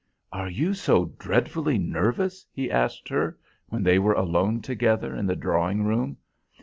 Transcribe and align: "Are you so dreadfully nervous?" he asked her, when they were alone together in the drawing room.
"Are 0.33 0.49
you 0.49 0.73
so 0.73 1.05
dreadfully 1.19 1.77
nervous?" 1.77 2.47
he 2.51 2.71
asked 2.71 3.07
her, 3.09 3.37
when 3.69 3.83
they 3.83 3.99
were 3.99 4.13
alone 4.15 4.59
together 4.59 5.15
in 5.15 5.27
the 5.27 5.35
drawing 5.35 5.83
room. 5.83 6.17